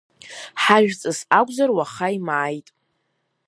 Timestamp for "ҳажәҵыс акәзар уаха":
0.61-2.07